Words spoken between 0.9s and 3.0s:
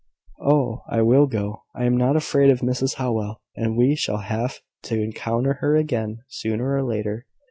will go. I am not afraid of Mrs